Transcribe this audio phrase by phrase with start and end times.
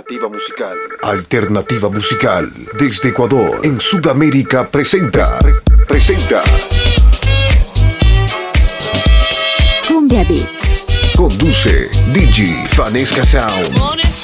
[0.00, 0.78] Alternativa Musical.
[1.02, 2.52] Alternativa Musical.
[2.78, 5.38] Desde Ecuador, en Sudamérica, presenta.
[5.86, 6.42] presenta.
[9.86, 11.12] Cumbia Beats.
[11.14, 14.19] Conduce Digi Fanesca Sound.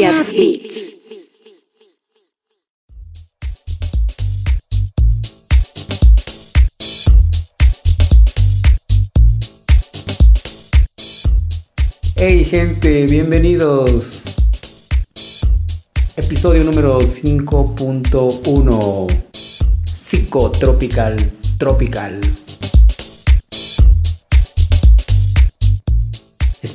[0.00, 0.94] Hey
[12.44, 14.22] gente, bienvenidos.
[16.16, 19.08] Episodio número 5.1.
[19.84, 21.16] Psicotropical,
[21.58, 22.20] tropical.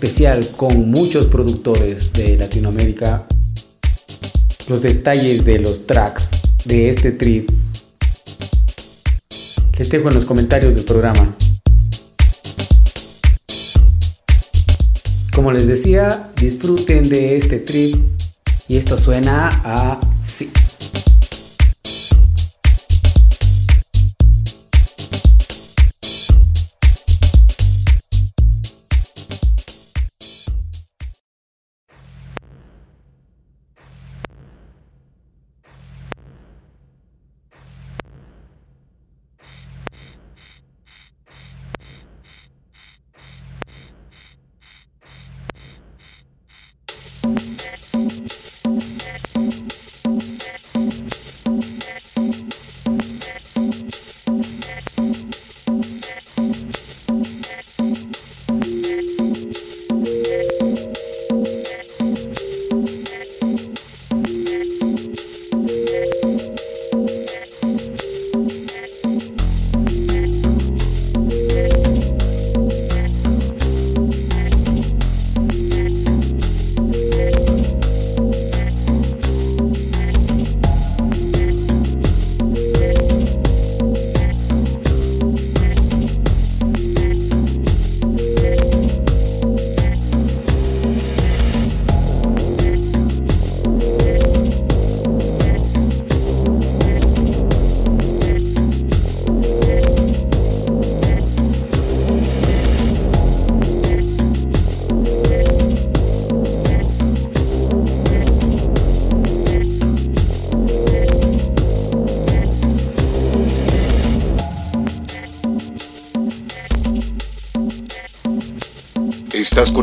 [0.03, 3.25] Especial con muchos productores de Latinoamérica.
[4.67, 6.27] Los detalles de los tracks
[6.65, 7.49] de este trip
[9.77, 11.33] les dejo en los comentarios del programa.
[15.33, 17.95] Como les decía, disfruten de este trip
[18.67, 19.47] y esto suena
[20.19, 20.51] así.
[20.51, 20.62] Estás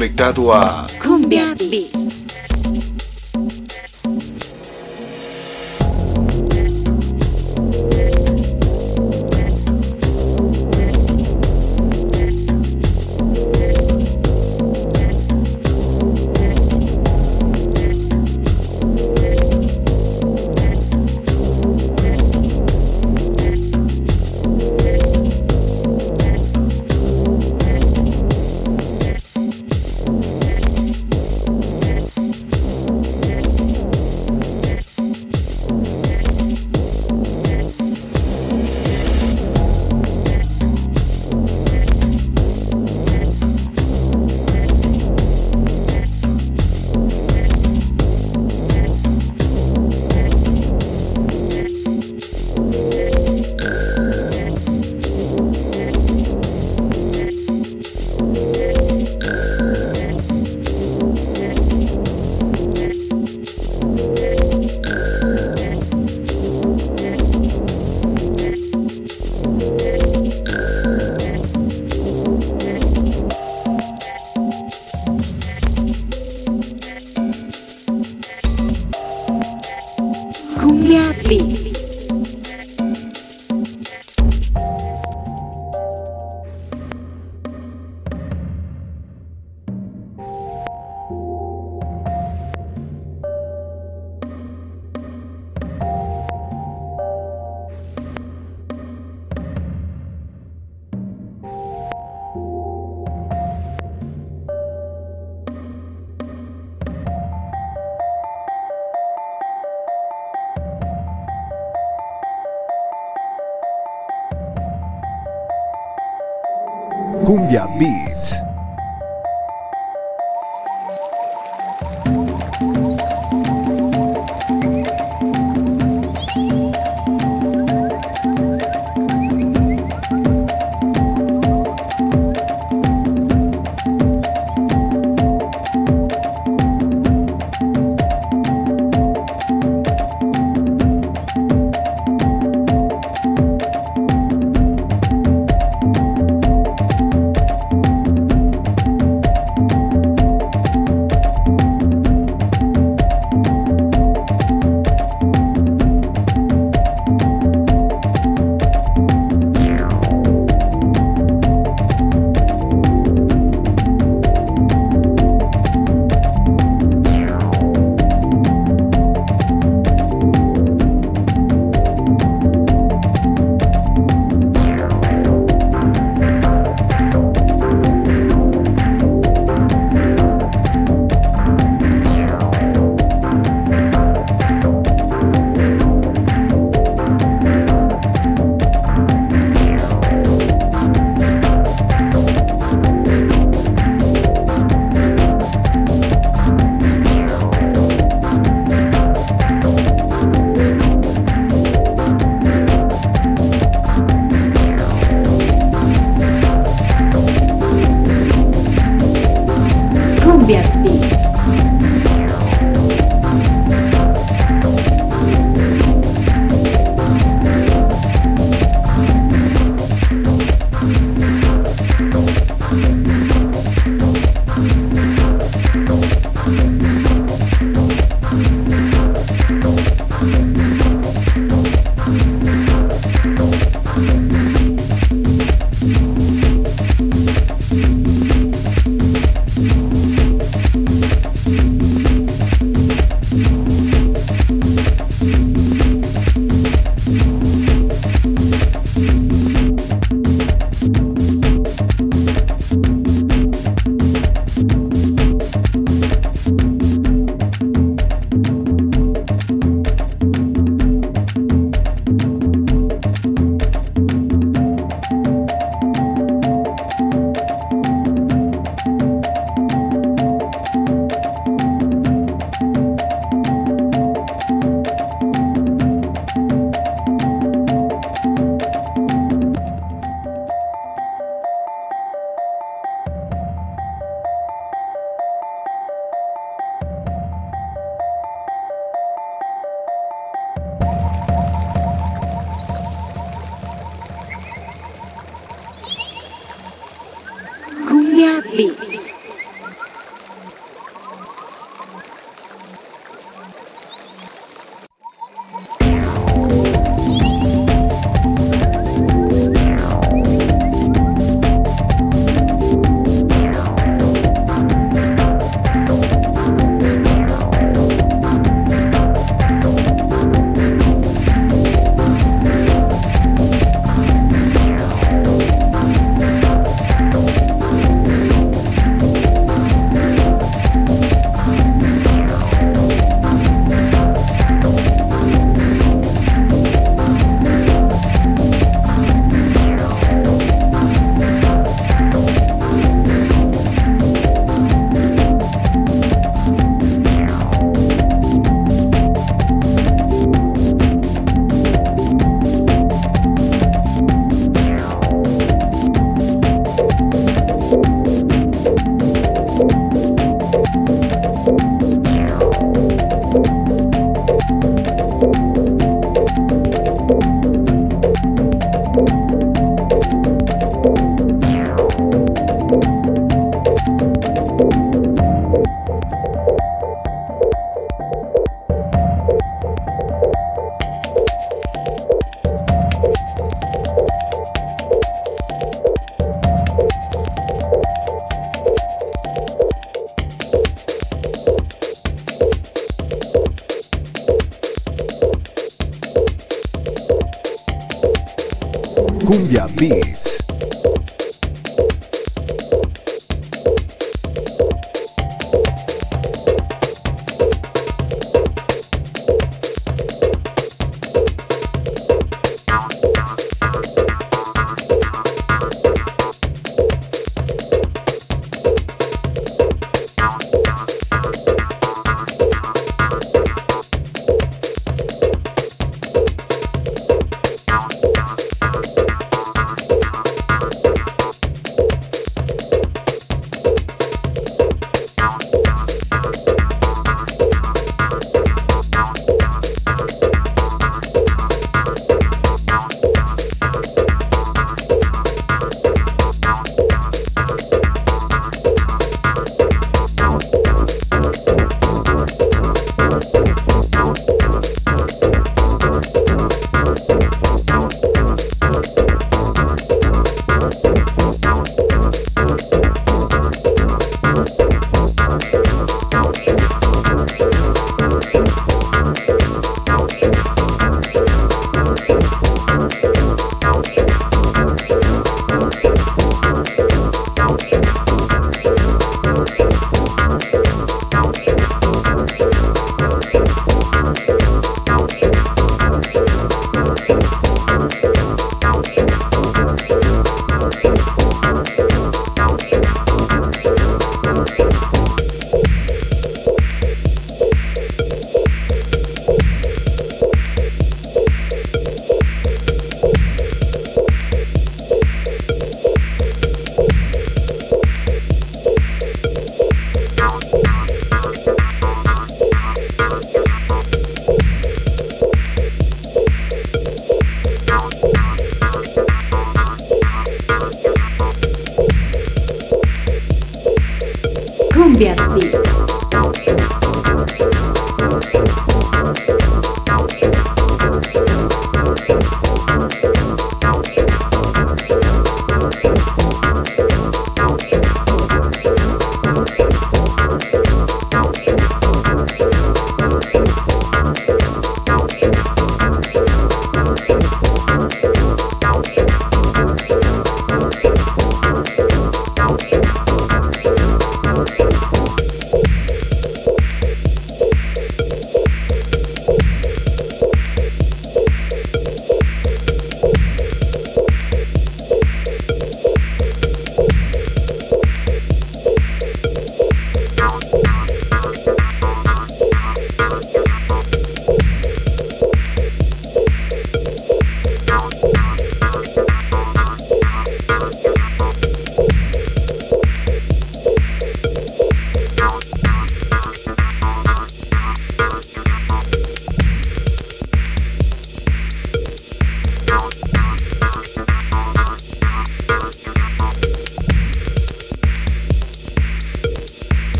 [0.00, 0.86] conectado a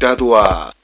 [0.00, 0.74] conectado a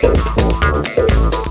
[0.00, 1.43] Beats.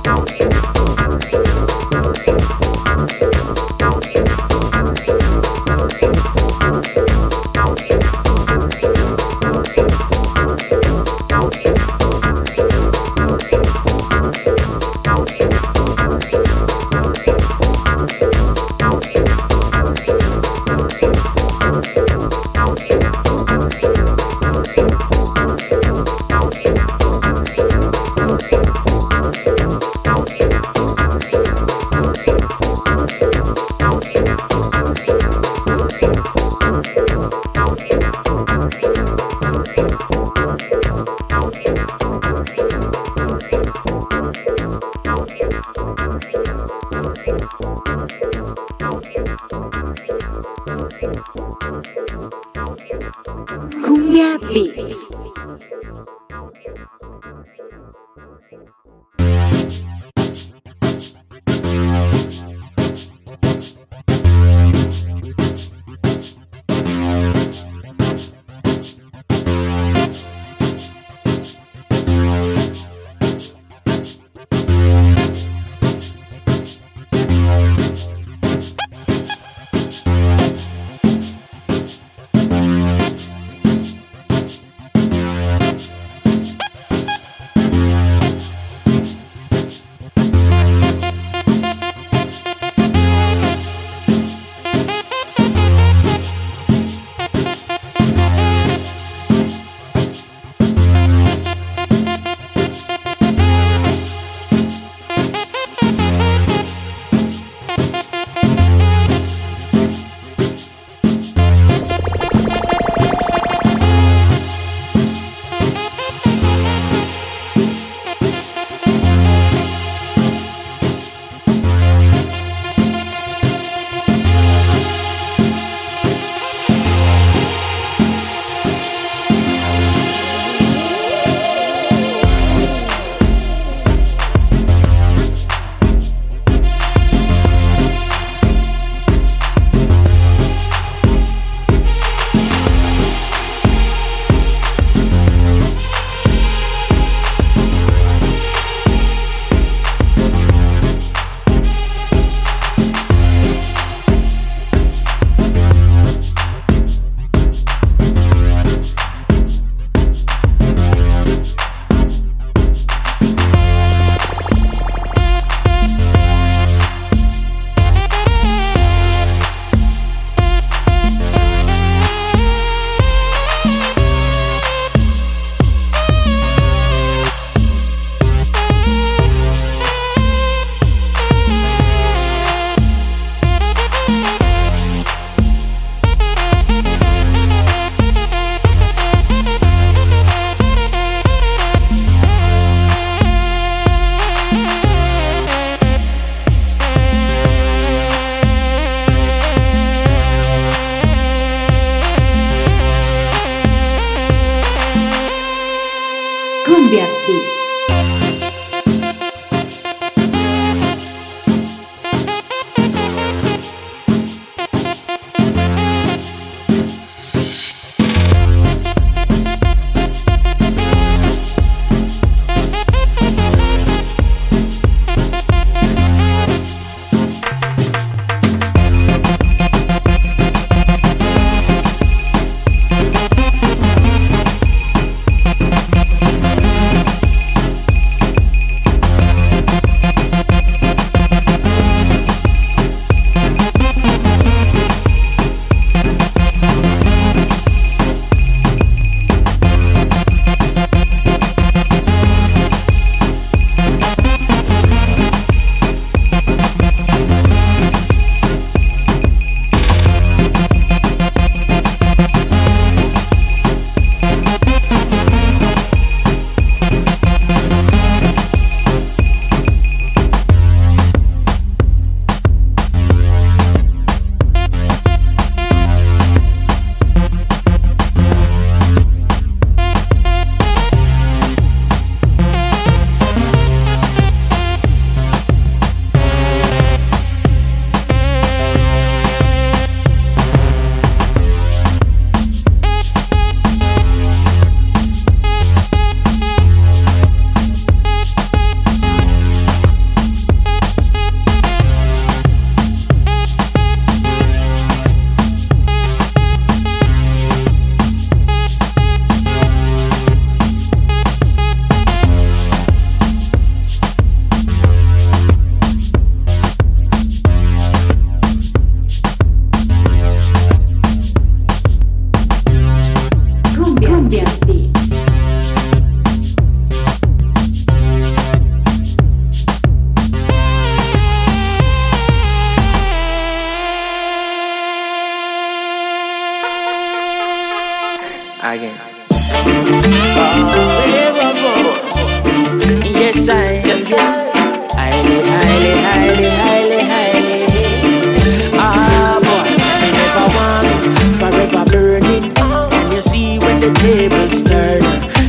[353.83, 355.03] The tables turn,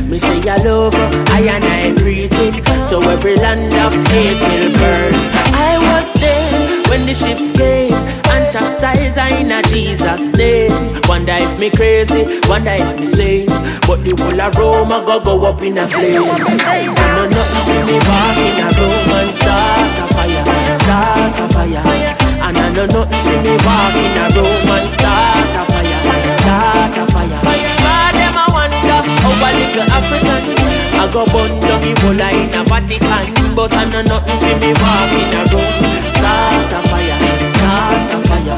[0.09, 2.53] me say I love her, I and I preaching.
[2.85, 5.13] So every land of hate will burn.
[5.55, 10.91] I was there when the ships came and chastised I in a Jesus name.
[11.07, 13.47] Wonder if me crazy, wonder if me sane.
[13.87, 16.27] But the whole of Rome a go go up in a flame.
[16.59, 20.43] I know nothing for me walk in a room and start a fire,
[20.83, 21.83] start a fire.
[22.45, 25.74] And I know nothing for me walk in a room and start a fire,
[29.25, 30.43] how a little African?
[30.95, 33.55] I go burn down Ebola in a Vatican.
[33.55, 35.73] But I know nothing for me walk in a room.
[36.13, 37.17] Start a fire,
[37.57, 38.57] start a fire.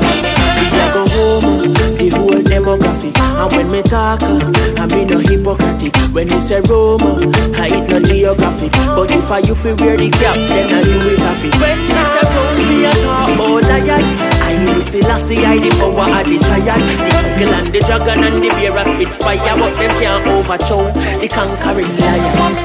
[0.78, 3.18] I go home, the whole demographic.
[3.18, 5.96] And when me talk, I me no hypocrite.
[6.14, 7.20] When you say Roma,
[7.56, 8.72] I eat no geographic.
[8.72, 11.80] But if I you feel wear the cap, then I you will have it When
[11.80, 16.08] me say Rome, me a talk about lion I you see Lassie, I the power
[16.08, 16.80] of the giant
[17.20, 20.88] The eagle and the dragon and the bear a spit fire But them can't overthrow
[21.20, 22.56] the conquering lion.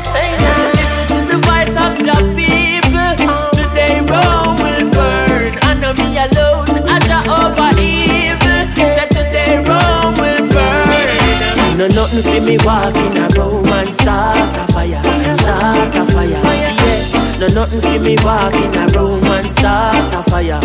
[0.78, 3.12] Listen to the voice of the people
[3.58, 5.58] Today Rome will burn.
[5.66, 8.62] And me alone, I over evil.
[8.94, 11.78] Said today Rome will burn.
[11.78, 15.02] No nothing for me walking a Rome and start a fire
[15.36, 16.81] Start a fire,
[17.42, 20.60] no nothing for me walking a room and start a fire.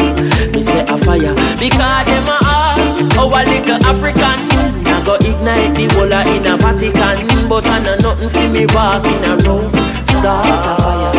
[0.51, 4.39] Me say a fire because them a ask a little African.
[4.85, 8.65] I go ignite the whole a in a Vatican, but I know nothing for me
[8.75, 9.71] walking a room
[10.05, 11.13] start a fire.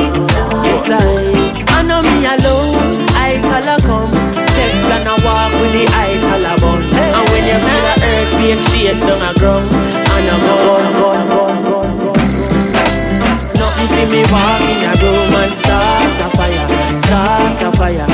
[0.65, 3.09] Yes I, I know me alone.
[3.19, 4.13] I call a come.
[4.55, 8.63] Teflon a walk with the eye collar bun And when you feel the earth being
[8.71, 11.58] shake down a ground And I go run, run, run, run, run
[13.99, 16.69] For me walk in a room and start a fire,
[17.01, 18.07] start a fire.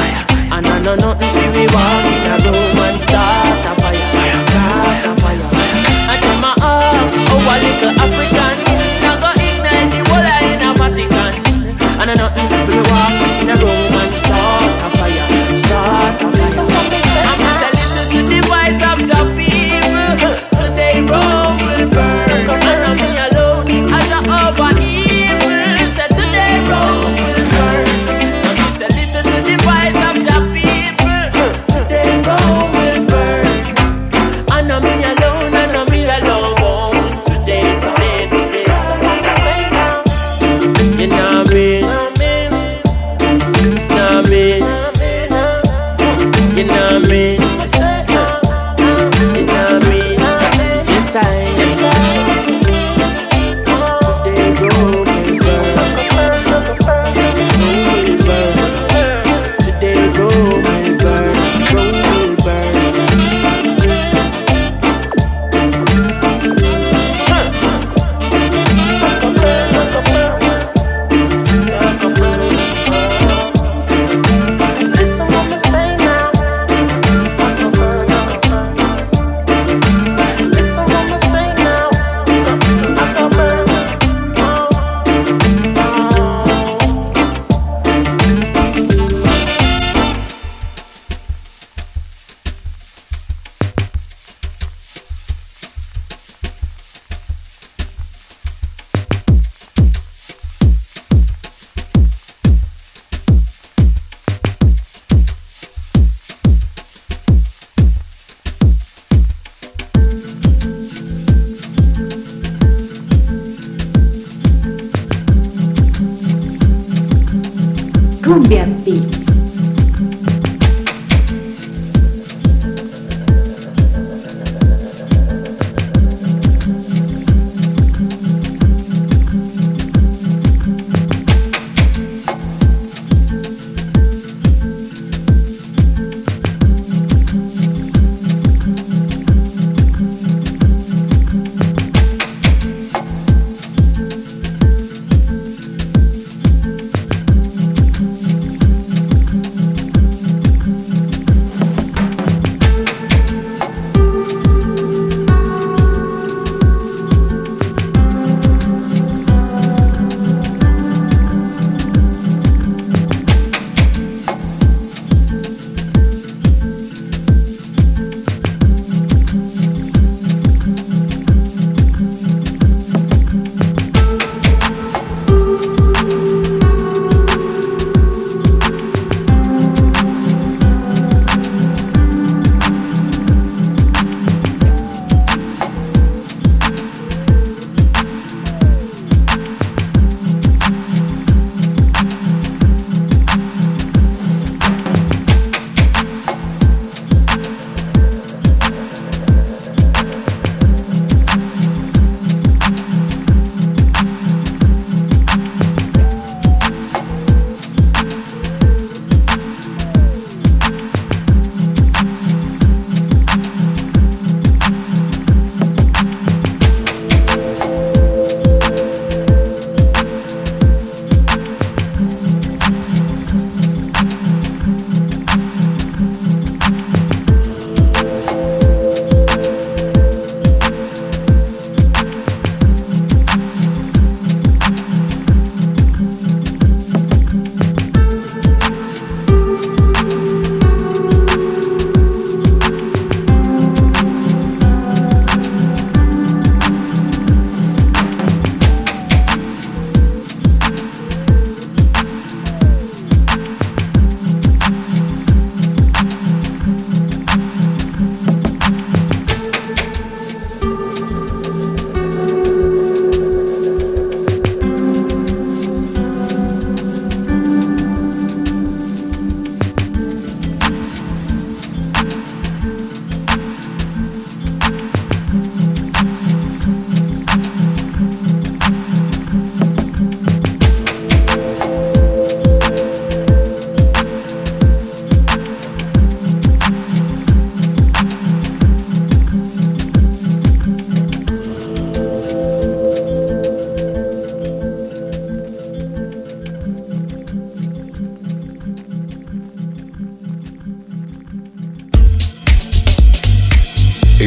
[0.51, 3.44] And I know nothing for me walk in a room and start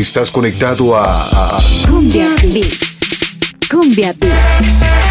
[0.08, 3.00] Estás conectado a, a- Cumbia Beats.
[3.70, 5.07] Cumbia Beats.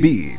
[0.00, 0.37] B.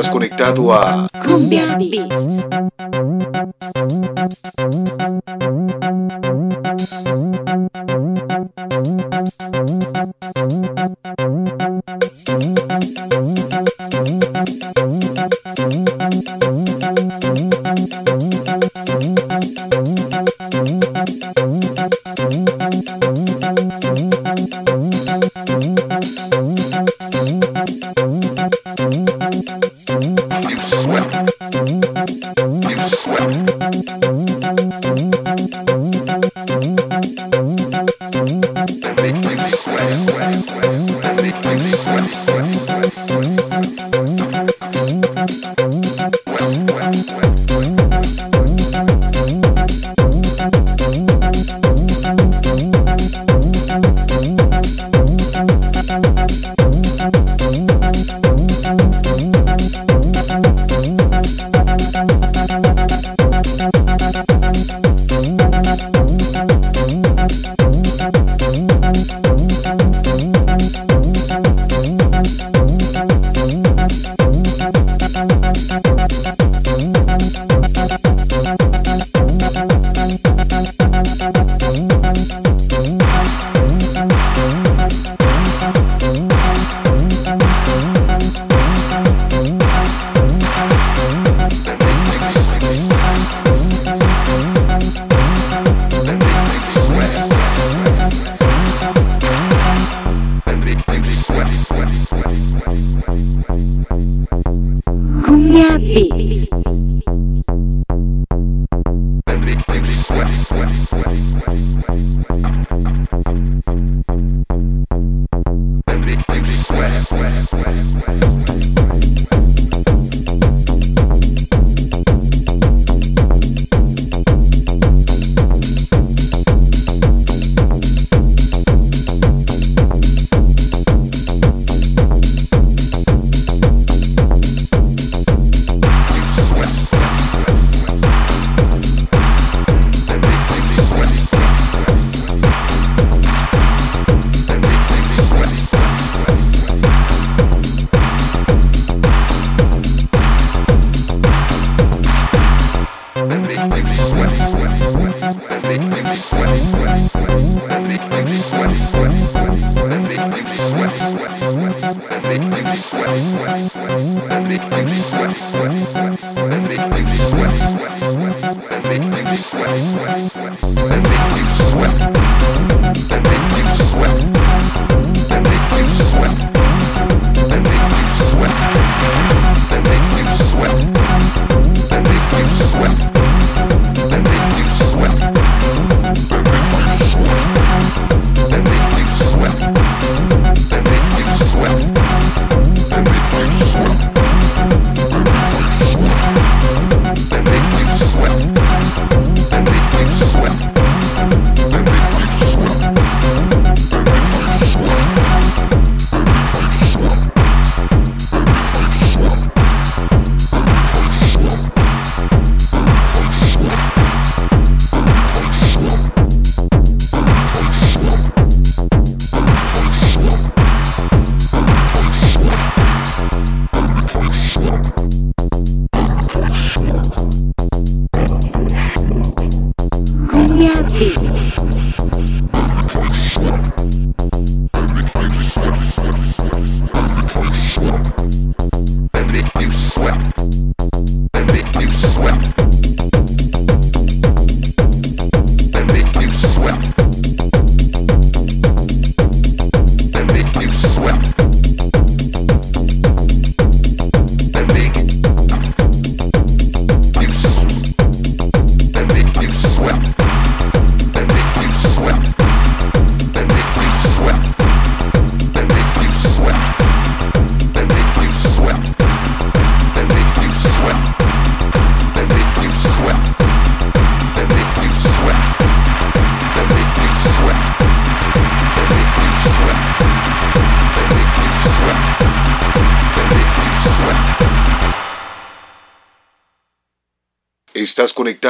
[0.00, 2.29] Estás conectado a Cumbia Beats.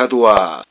[0.01, 0.67] あドア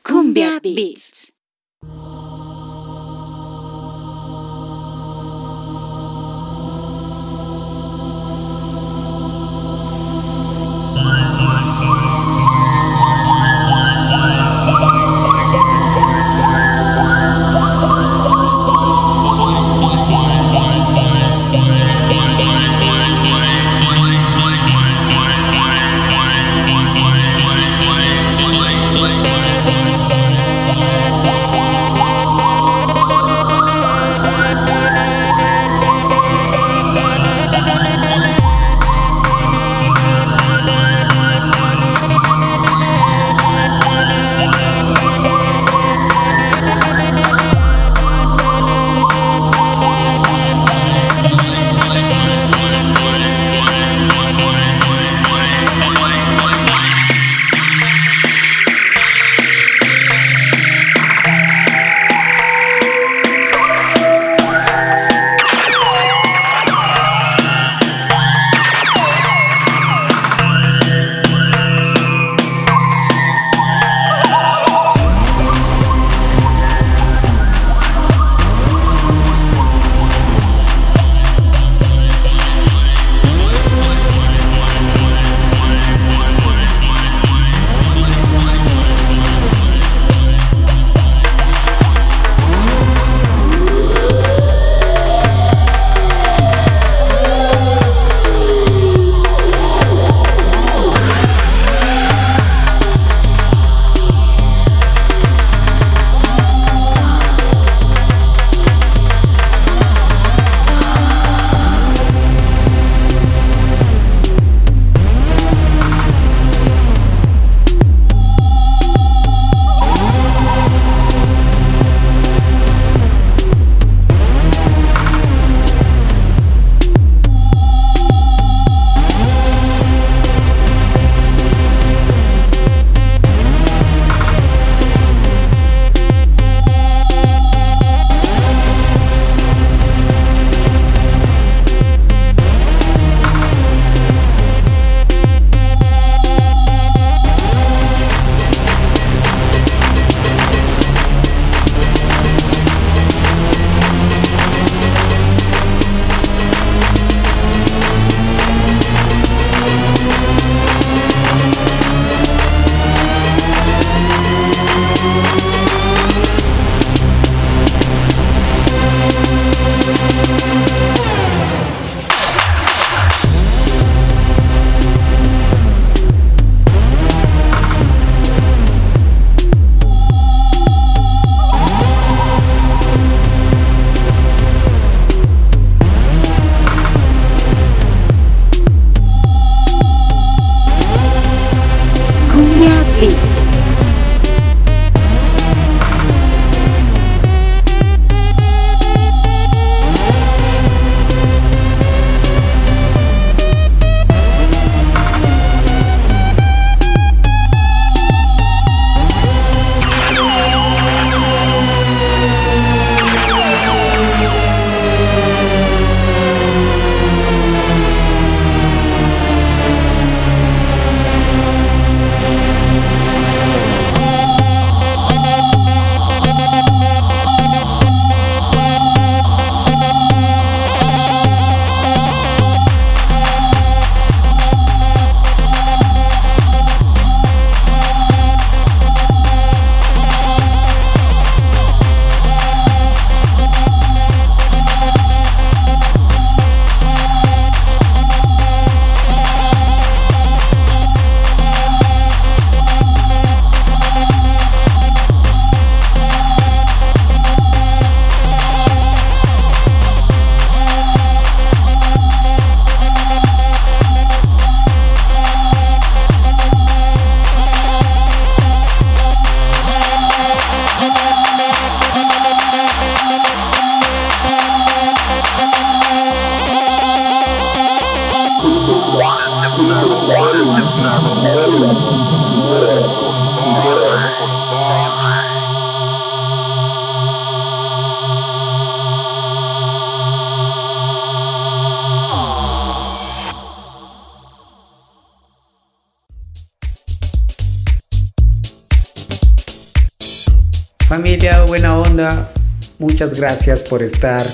[303.20, 304.26] gracias por estar.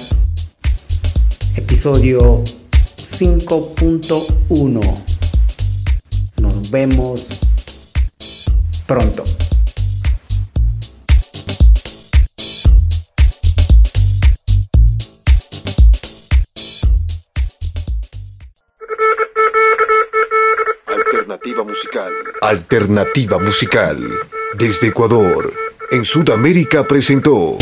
[1.56, 4.80] Episodio 5.1.
[6.36, 7.26] Nos vemos
[8.86, 9.24] pronto.
[20.86, 22.12] Alternativa musical.
[22.40, 23.98] Alternativa musical.
[24.56, 25.52] Desde Ecuador,
[25.90, 27.58] en Sudamérica presentó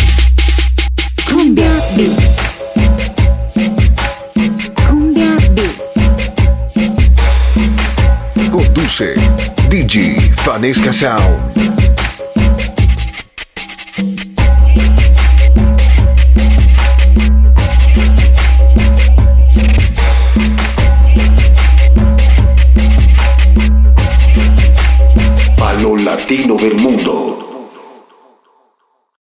[10.64, 11.52] DJ Fanesca Sound.
[26.02, 27.13] Latino del mundo.